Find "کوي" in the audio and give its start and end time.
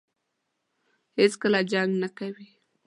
2.17-2.47